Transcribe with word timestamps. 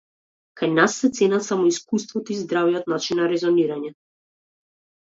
Кај 0.61 0.71
нас 0.79 0.95
се 1.01 1.09
ценат 1.17 1.45
само 1.49 1.69
искуството 1.73 2.35
и 2.37 2.41
здравиот 2.41 2.91
начин 2.95 3.23
на 3.25 3.31
резонирање. 3.37 3.97